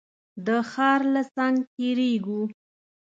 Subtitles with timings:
[0.45, 2.41] د ښار له څنګ تېرېږو.